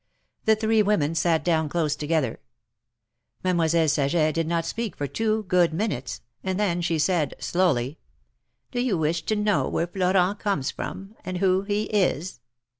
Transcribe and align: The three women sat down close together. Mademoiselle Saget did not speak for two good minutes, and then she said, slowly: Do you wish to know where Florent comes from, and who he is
The 0.45 0.55
three 0.55 0.81
women 0.81 1.13
sat 1.13 1.45
down 1.45 1.69
close 1.69 1.95
together. 1.95 2.39
Mademoiselle 3.43 3.87
Saget 3.87 4.33
did 4.33 4.47
not 4.47 4.65
speak 4.65 4.95
for 4.95 5.05
two 5.05 5.43
good 5.43 5.75
minutes, 5.75 6.21
and 6.43 6.59
then 6.59 6.81
she 6.81 6.97
said, 6.97 7.35
slowly: 7.37 7.99
Do 8.71 8.81
you 8.81 8.97
wish 8.97 9.21
to 9.27 9.35
know 9.35 9.69
where 9.69 9.85
Florent 9.85 10.39
comes 10.39 10.71
from, 10.71 11.13
and 11.23 11.37
who 11.37 11.61
he 11.61 11.83
is 11.83 12.39